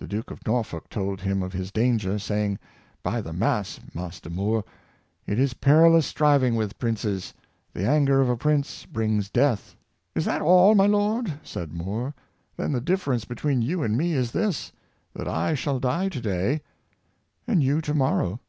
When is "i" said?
15.28-15.54